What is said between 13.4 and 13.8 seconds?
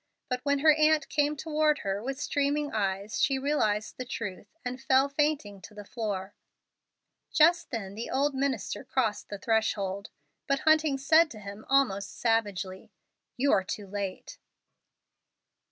are